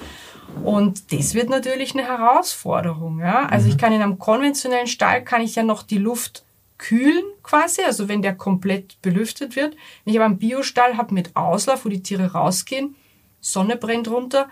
[0.64, 3.48] Und das wird natürlich eine Herausforderung, ja.
[3.48, 3.72] Also mhm.
[3.72, 6.44] ich kann in einem konventionellen Stall kann ich ja noch die Luft
[6.78, 9.76] kühlen quasi, also wenn der komplett belüftet wird.
[10.04, 12.96] Wenn ich aber einen Biostall habe mit Auslauf, wo die Tiere rausgehen,
[13.42, 14.50] Sonne brennt runter.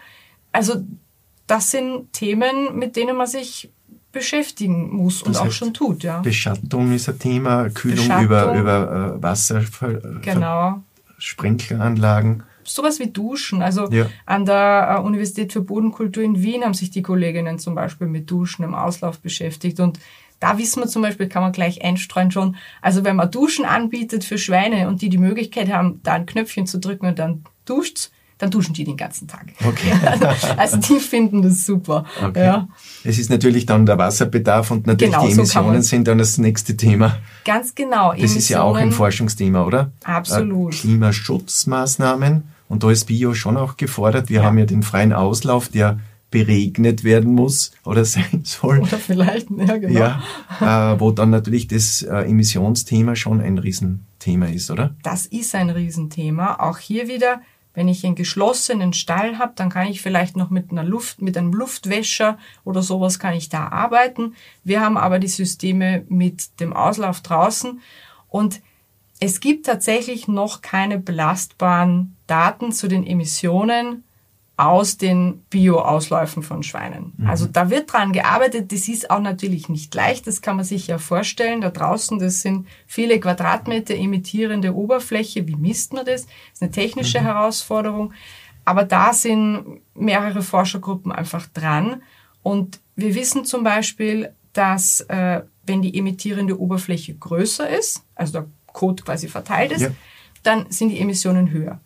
[0.51, 0.83] Also
[1.47, 3.69] das sind Themen, mit denen man sich
[4.11, 6.03] beschäftigen muss und das auch schon tut.
[6.03, 6.19] Ja.
[6.19, 9.63] Beschattung ist ein Thema, Kühlung über, über äh, Wasser,
[10.21, 10.83] genau.
[11.17, 12.43] Sprinkleranlagen.
[12.63, 13.61] Sowas wie Duschen.
[13.61, 14.05] Also ja.
[14.25, 18.29] an der äh, Universität für Bodenkultur in Wien haben sich die Kolleginnen zum Beispiel mit
[18.29, 19.79] Duschen im Auslauf beschäftigt.
[19.79, 19.99] Und
[20.39, 24.23] da wissen wir zum Beispiel, kann man gleich einstreuen schon, also wenn man Duschen anbietet
[24.23, 28.11] für Schweine und die die Möglichkeit haben, da ein Knöpfchen zu drücken und dann duscht
[28.37, 29.47] dann duschen die den ganzen Tag.
[29.65, 29.93] Okay.
[30.57, 32.05] also die finden das super.
[32.23, 32.45] Okay.
[32.45, 32.67] Ja.
[33.03, 36.37] Es ist natürlich dann der Wasserbedarf und natürlich genau, die Emissionen so sind dann das
[36.37, 37.17] nächste Thema.
[37.45, 38.11] Ganz genau.
[38.11, 39.91] Das Emissionen, ist ja auch ein Forschungsthema, oder?
[40.03, 40.73] Absolut.
[40.73, 44.29] Äh, Klimaschutzmaßnahmen und da ist Bio schon auch gefordert.
[44.29, 44.45] Wir ja.
[44.45, 45.99] haben ja den freien Auslauf, der
[46.33, 48.79] beregnet werden muss oder sein soll.
[48.79, 49.99] Oder vielleicht, ja genau.
[50.59, 54.95] Ja, äh, wo dann natürlich das äh, Emissionsthema schon ein Riesenthema ist, oder?
[55.03, 56.55] Das ist ein Riesenthema.
[56.55, 57.41] Auch hier wieder,
[57.73, 61.37] wenn ich einen geschlossenen Stall habe, dann kann ich vielleicht noch mit einer Luft, mit
[61.37, 64.35] einem Luftwäscher oder sowas kann ich da arbeiten.
[64.63, 67.81] Wir haben aber die Systeme mit dem Auslauf draußen
[68.29, 68.61] und
[69.19, 74.03] es gibt tatsächlich noch keine belastbaren Daten zu den Emissionen
[74.55, 77.13] aus den Bio-Ausläufen von Schweinen.
[77.17, 77.27] Mhm.
[77.27, 78.71] Also da wird dran gearbeitet.
[78.71, 80.27] Das ist auch natürlich nicht leicht.
[80.27, 81.61] Das kann man sich ja vorstellen.
[81.61, 85.47] Da draußen, das sind viele Quadratmeter emittierende Oberfläche.
[85.47, 86.25] Wie misst man das?
[86.25, 87.25] Das ist eine technische mhm.
[87.25, 88.13] Herausforderung.
[88.63, 92.03] Aber da sind mehrere Forschergruppen einfach dran.
[92.43, 98.45] Und wir wissen zum Beispiel, dass äh, wenn die emittierende Oberfläche größer ist, also der
[98.67, 99.89] Code quasi verteilt ist, ja.
[100.43, 101.79] dann sind die Emissionen höher.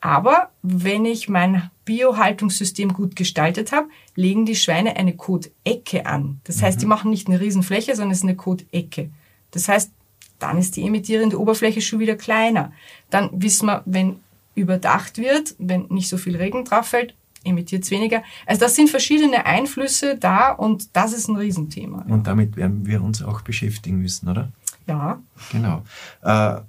[0.00, 6.40] Aber wenn ich mein Biohaltungssystem gut gestaltet habe, legen die Schweine eine Kotecke an.
[6.44, 6.90] Das heißt, die mhm.
[6.90, 9.10] machen nicht eine Riesenfläche, sondern es ist eine Kotecke.
[9.50, 9.92] Das heißt,
[10.38, 12.72] dann ist die emittierende Oberfläche schon wieder kleiner.
[13.10, 14.16] Dann wissen wir, wenn
[14.54, 18.22] überdacht wird, wenn nicht so viel Regen drauf fällt, emittiert es weniger.
[18.46, 22.04] Also das sind verschiedene Einflüsse da und das ist ein Riesenthema.
[22.08, 24.50] Und damit werden wir uns auch beschäftigen müssen, oder?
[24.86, 25.20] Ja.
[25.50, 25.82] Genau.
[26.22, 26.60] Äh,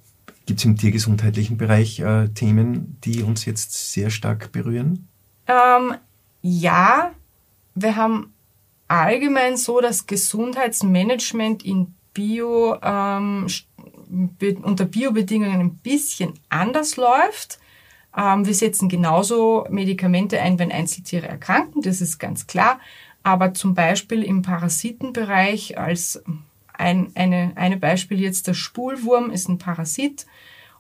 [0.46, 5.08] Gibt es im tiergesundheitlichen Bereich äh, Themen, die uns jetzt sehr stark berühren?
[5.48, 5.96] Ähm,
[6.42, 7.12] ja,
[7.74, 8.34] wir haben
[8.88, 13.48] allgemein so das Gesundheitsmanagement in Bio ähm,
[14.62, 17.60] unter Biobedingungen ein bisschen anders läuft.
[18.16, 22.80] Ähm, wir setzen genauso Medikamente ein, wenn Einzeltiere erkranken, das ist ganz klar.
[23.24, 26.24] Aber zum Beispiel im Parasitenbereich als
[26.78, 30.26] ein eine, eine Beispiel jetzt, der Spulwurm ist ein Parasit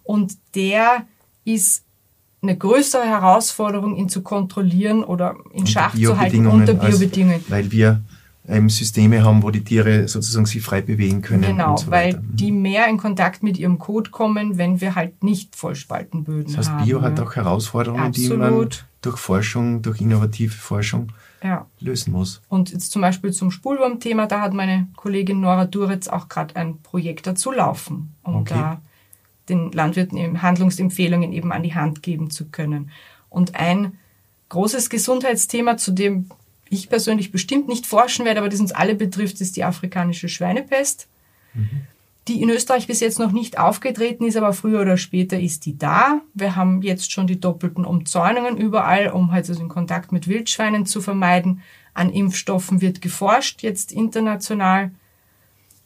[0.03, 1.05] und der
[1.43, 1.83] ist
[2.41, 7.43] eine größere Herausforderung, ihn zu kontrollieren oder in Schach zu halten unter Biobedingungen.
[7.47, 8.01] weil wir
[8.47, 11.41] ähm, Systeme haben, wo die Tiere sozusagen sich frei bewegen können.
[11.41, 12.35] Genau, so weil mhm.
[12.35, 16.55] die mehr in Kontakt mit ihrem Code kommen, wenn wir halt nicht Vollspaltenböden haben.
[16.55, 18.31] Das heißt, Bio hat auch Herausforderungen, Absolut.
[18.31, 18.69] die man
[19.01, 21.11] durch Forschung, durch innovative Forschung
[21.45, 21.67] ja.
[21.79, 22.41] lösen muss.
[22.49, 26.81] Und jetzt zum Beispiel zum Spulwurm-Thema, da hat meine Kollegin Nora Duritz auch gerade ein
[26.81, 28.53] Projekt dazu laufen, um okay.
[28.53, 28.81] da
[29.49, 32.89] den Landwirten eben Handlungsempfehlungen eben an die Hand geben zu können.
[33.29, 33.97] Und ein
[34.49, 36.29] großes Gesundheitsthema, zu dem
[36.69, 41.07] ich persönlich bestimmt nicht forschen werde, aber das uns alle betrifft, ist die afrikanische Schweinepest.
[41.53, 41.87] Mhm
[42.27, 45.77] die in Österreich bis jetzt noch nicht aufgetreten ist, aber früher oder später ist die
[45.77, 46.21] da.
[46.33, 50.85] Wir haben jetzt schon die doppelten Umzäunungen überall, um halt also den Kontakt mit Wildschweinen
[50.85, 51.61] zu vermeiden.
[51.93, 54.91] An Impfstoffen wird geforscht, jetzt international.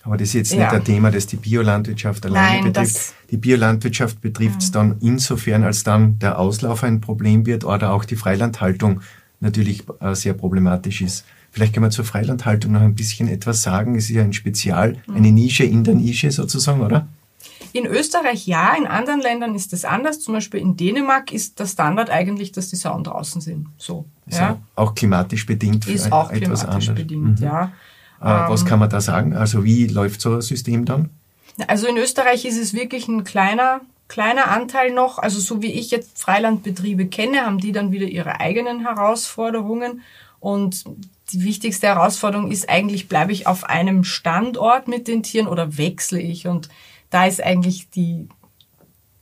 [0.04, 0.60] Aber das ist jetzt ja.
[0.60, 3.14] nicht ein Thema, das die Biolandwirtschaft alleine Nein, betrifft.
[3.32, 8.06] Die Biolandwirtschaft betrifft es dann insofern, als dann der Auslauf ein Problem wird oder auch
[8.06, 9.02] die Freilandhaltung
[9.42, 11.26] natürlich äh, sehr problematisch ist.
[11.52, 13.96] Vielleicht kann man zur Freilandhaltung noch ein bisschen etwas sagen.
[13.96, 17.08] Es ist ja ein Spezial, eine Nische in der Nische sozusagen, oder?
[17.74, 20.20] In Österreich ja, in anderen Ländern ist das anders.
[20.20, 23.68] Zum Beispiel in Dänemark ist der Standard eigentlich, dass die Sauen draußen sind.
[23.78, 24.60] So, ist ja.
[24.76, 25.88] auch klimatisch bedingt.
[25.88, 27.04] Ist auch etwas klimatisch anders.
[27.04, 27.46] bedingt, mhm.
[27.46, 27.72] ja.
[28.22, 29.36] Äh, was ähm, kann man da sagen?
[29.36, 31.10] Also wie läuft so ein System dann?
[31.68, 35.20] Also in Österreich ist es wirklich ein kleiner, kleiner Anteil noch.
[35.20, 40.02] Also so wie ich jetzt Freilandbetriebe kenne, haben die dann wieder ihre eigenen Herausforderungen.
[40.40, 40.86] Und
[41.32, 46.20] die wichtigste Herausforderung ist eigentlich, bleibe ich auf einem Standort mit den Tieren oder wechsle
[46.20, 46.48] ich?
[46.48, 46.70] Und
[47.10, 48.28] da ist eigentlich die,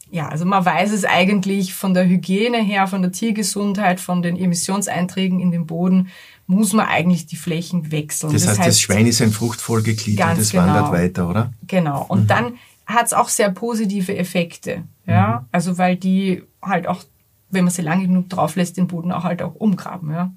[0.10, 4.38] ja, also man weiß es eigentlich von der Hygiene her, von der Tiergesundheit, von den
[4.38, 6.10] Emissionseinträgen in den Boden,
[6.48, 8.32] muss man eigentlich die Flächen wechseln.
[8.32, 11.54] Das, das heißt, das Schwein ist ein Fruchtfolgeglied und das genau, wandert weiter, oder?
[11.67, 12.06] Genau.
[12.08, 12.28] Und mhm.
[12.28, 12.54] dann
[12.86, 14.84] hat es auch sehr positive Effekte.
[15.06, 15.48] Ja, mhm.
[15.52, 17.04] also weil die halt auch,
[17.50, 20.12] wenn man sie lange genug drauf lässt, den Boden auch halt auch umgraben.
[20.12, 20.32] Ja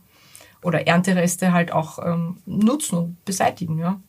[0.62, 3.78] oder Erntereste halt auch ähm, nutzen und beseitigen.
[3.78, 4.00] Ja.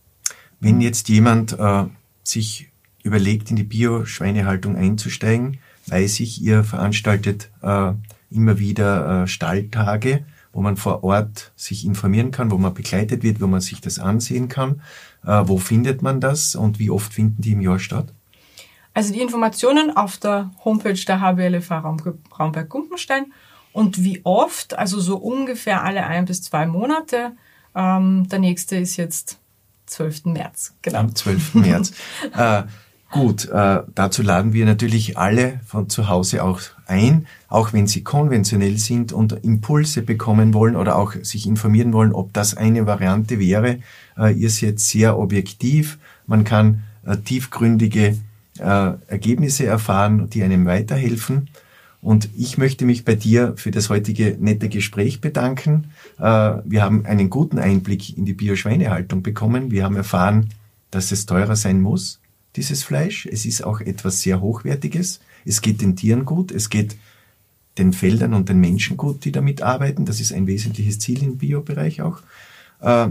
[0.59, 1.85] Wenn jetzt jemand äh,
[2.23, 2.69] sich
[3.03, 7.93] überlegt, in die Bio-Schweinehaltung einzusteigen, weiß ich, ihr veranstaltet äh,
[8.29, 13.41] immer wieder äh, Stalltage, wo man vor Ort sich informieren kann, wo man begleitet wird,
[13.41, 14.81] wo man sich das ansehen kann.
[15.25, 18.13] Äh, wo findet man das und wie oft finden die im Jahr statt?
[18.93, 23.32] Also die Informationen auf der Homepage der HBLFA Raumberg-Gumpenstein
[23.74, 27.34] und wie oft, also so ungefähr alle ein bis zwei Monate.
[27.76, 29.39] Ähm, der nächste ist jetzt
[29.86, 30.26] 12.
[30.26, 30.74] März.
[30.82, 30.99] Genau.
[30.99, 31.55] Am 12.
[31.55, 31.93] März.
[32.38, 32.63] äh,
[33.11, 38.03] gut, äh, dazu laden wir natürlich alle von zu Hause auch ein, auch wenn sie
[38.03, 43.39] konventionell sind und Impulse bekommen wollen oder auch sich informieren wollen, ob das eine Variante
[43.39, 43.80] wäre.
[44.17, 45.97] Äh, ihr seid sehr objektiv.
[46.28, 48.17] Man kann äh, tiefgründige
[48.59, 51.49] äh, Ergebnisse erfahren, die einem weiterhelfen.
[52.02, 55.91] Und ich möchte mich bei dir für das heutige nette Gespräch bedanken.
[56.18, 56.24] Äh,
[56.66, 59.70] wir haben einen guten Einblick in die Bio-Schweinehaltung bekommen.
[59.70, 60.49] Wir haben erfahren,
[60.89, 62.20] dass es teurer sein muss,
[62.56, 63.28] dieses Fleisch.
[63.28, 65.20] Es ist auch etwas sehr Hochwertiges.
[65.45, 66.52] Es geht den Tieren gut.
[66.52, 66.97] Es geht
[67.78, 70.06] den Feldern und den Menschen gut, die damit arbeiten.
[70.06, 72.20] Das ist ein wesentliches Ziel im Bio-Bereich auch.
[72.82, 73.10] Äh,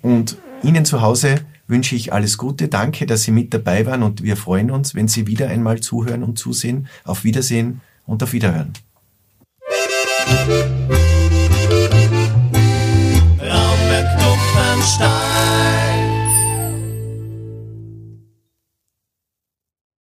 [0.00, 2.68] und Ihnen zu Hause wünsche ich alles Gute.
[2.68, 6.22] Danke, dass Sie mit dabei waren und wir freuen uns, wenn Sie wieder einmal zuhören
[6.22, 6.88] und zusehen.
[7.04, 8.72] Auf Wiedersehen und auf Wiederhören.
[13.40, 15.81] Raumberg Kupfenstein